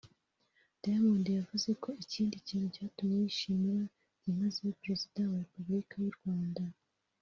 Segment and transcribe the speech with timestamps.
[0.81, 3.83] Diamond yavuze ko ikindi kintu cyatumye yishimira
[4.19, 6.63] byimazeyo Perezida wa Repubulika y’u Rwanda